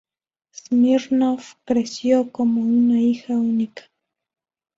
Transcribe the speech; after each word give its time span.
Smirnoff 0.55 1.57
creció 1.63 2.31
como 2.31 2.61
un 2.61 2.97
hija 2.97 3.33
única. 3.35 3.83